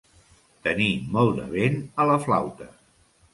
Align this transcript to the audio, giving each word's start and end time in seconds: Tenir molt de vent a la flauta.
Tenir 0.67 0.87
molt 1.17 1.37
de 1.41 1.45
vent 1.51 1.77
a 2.05 2.09
la 2.13 2.17
flauta. 2.25 2.69